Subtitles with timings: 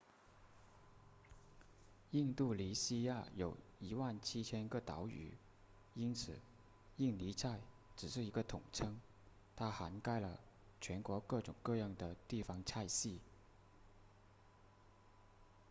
[2.09, 5.31] 印度尼西亚有 17,000 个岛屿
[5.93, 6.39] 因此
[6.97, 7.59] 印尼菜
[7.95, 8.99] 只是一个统称
[9.55, 10.39] 它涵盖了
[10.79, 13.19] 全国各种各样的地方菜系